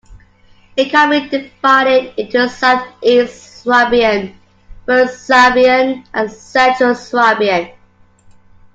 It 0.75 0.89
can 0.89 1.11
be 1.11 1.29
divided 1.29 2.15
into 2.19 2.49
South-East 2.49 3.61
Swabian, 3.61 4.35
West 4.87 5.27
Swabian 5.27 6.03
and 6.11 6.31
Central 6.31 6.95
Swabian. 6.95 7.71